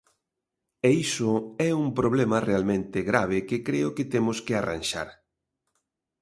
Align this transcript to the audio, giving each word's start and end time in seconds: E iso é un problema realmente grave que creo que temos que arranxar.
E 0.87 0.89
iso 1.05 1.31
é 1.67 1.69
un 1.83 1.87
problema 1.99 2.37
realmente 2.49 2.99
grave 3.09 3.37
que 3.49 3.57
creo 3.67 3.89
que 3.97 4.09
temos 4.13 4.37
que 4.45 4.53
arranxar. 4.55 5.09